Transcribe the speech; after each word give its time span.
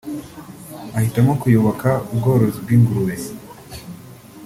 ahitamo 0.97 1.31
kuyoboka 1.41 1.89
ubworozi 2.13 2.57
bw’ingurube 2.63 3.15